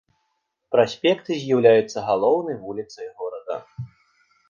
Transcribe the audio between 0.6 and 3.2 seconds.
Праспект з'яўляецца галоўнай вуліцай